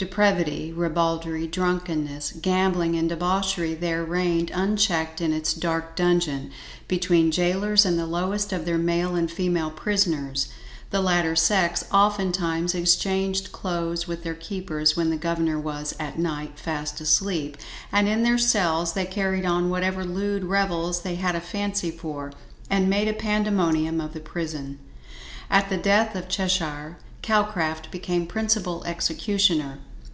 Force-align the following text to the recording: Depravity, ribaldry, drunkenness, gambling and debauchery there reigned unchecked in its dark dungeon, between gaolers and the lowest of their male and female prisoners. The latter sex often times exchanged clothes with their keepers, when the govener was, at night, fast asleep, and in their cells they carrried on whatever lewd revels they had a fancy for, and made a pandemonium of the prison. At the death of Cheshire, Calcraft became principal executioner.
Depravity, 0.00 0.72
ribaldry, 0.72 1.46
drunkenness, 1.46 2.32
gambling 2.40 2.96
and 2.96 3.06
debauchery 3.10 3.74
there 3.74 4.02
reigned 4.02 4.50
unchecked 4.54 5.20
in 5.20 5.34
its 5.34 5.52
dark 5.52 5.94
dungeon, 5.94 6.50
between 6.88 7.28
gaolers 7.28 7.84
and 7.84 7.98
the 7.98 8.06
lowest 8.06 8.50
of 8.50 8.64
their 8.64 8.78
male 8.78 9.14
and 9.14 9.30
female 9.30 9.70
prisoners. 9.70 10.48
The 10.88 11.02
latter 11.02 11.36
sex 11.36 11.84
often 11.90 12.32
times 12.32 12.74
exchanged 12.74 13.52
clothes 13.52 14.08
with 14.08 14.22
their 14.24 14.34
keepers, 14.34 14.96
when 14.96 15.10
the 15.10 15.18
govener 15.18 15.60
was, 15.60 15.94
at 16.00 16.18
night, 16.18 16.58
fast 16.58 16.98
asleep, 17.02 17.58
and 17.92 18.08
in 18.08 18.22
their 18.22 18.38
cells 18.38 18.94
they 18.94 19.04
carrried 19.04 19.44
on 19.44 19.68
whatever 19.68 20.02
lewd 20.02 20.44
revels 20.44 21.02
they 21.02 21.16
had 21.16 21.36
a 21.36 21.42
fancy 21.42 21.90
for, 21.90 22.32
and 22.70 22.88
made 22.88 23.06
a 23.08 23.12
pandemonium 23.12 24.00
of 24.00 24.14
the 24.14 24.20
prison. 24.20 24.78
At 25.50 25.68
the 25.68 25.76
death 25.76 26.16
of 26.16 26.26
Cheshire, 26.30 26.96
Calcraft 27.20 27.90
became 27.90 28.26
principal 28.26 28.82
executioner. 28.86 29.80